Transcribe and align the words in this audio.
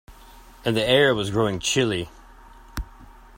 And 0.65 0.75
the 0.75 0.83
air 0.83 1.13
was 1.13 1.29
growing 1.29 1.59
chilly. 1.59 2.09